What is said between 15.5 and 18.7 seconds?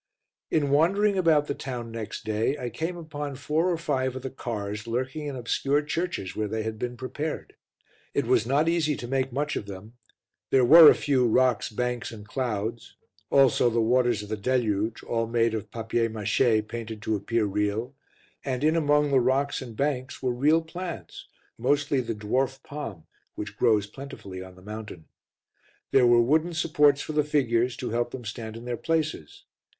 of papier mache painted to appear real, and